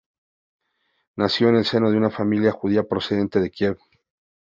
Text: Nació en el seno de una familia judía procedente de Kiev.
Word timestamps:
Nació 1.15 1.49
en 1.49 1.57
el 1.57 1.65
seno 1.65 1.91
de 1.91 1.97
una 1.97 2.09
familia 2.09 2.51
judía 2.51 2.87
procedente 2.87 3.39
de 3.39 3.51
Kiev. 3.51 3.77